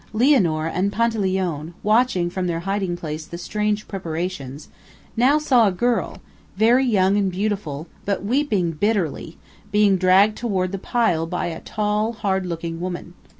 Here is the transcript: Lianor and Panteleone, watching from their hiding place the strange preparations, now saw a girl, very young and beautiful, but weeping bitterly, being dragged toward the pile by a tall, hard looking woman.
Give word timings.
Lianor 0.13 0.65
and 0.65 0.91
Panteleone, 0.91 1.73
watching 1.83 2.31
from 2.31 2.47
their 2.47 2.61
hiding 2.61 2.97
place 2.97 3.23
the 3.27 3.37
strange 3.37 3.87
preparations, 3.87 4.67
now 5.15 5.37
saw 5.37 5.67
a 5.67 5.71
girl, 5.71 6.17
very 6.57 6.83
young 6.83 7.17
and 7.17 7.31
beautiful, 7.31 7.85
but 8.03 8.25
weeping 8.25 8.71
bitterly, 8.71 9.37
being 9.71 9.97
dragged 9.97 10.39
toward 10.39 10.71
the 10.71 10.79
pile 10.79 11.27
by 11.27 11.45
a 11.45 11.59
tall, 11.61 12.13
hard 12.13 12.47
looking 12.47 12.81
woman. 12.81 13.13